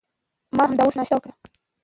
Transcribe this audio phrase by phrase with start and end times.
[0.55, 1.33] ما همدا اوس ناشته وکړه.